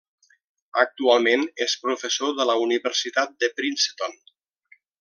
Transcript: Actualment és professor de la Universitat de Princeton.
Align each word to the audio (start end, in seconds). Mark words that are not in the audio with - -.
Actualment 0.83 1.43
és 1.65 1.75
professor 1.83 2.33
de 2.39 2.47
la 2.51 2.55
Universitat 2.63 3.37
de 3.45 3.51
Princeton. 3.61 4.17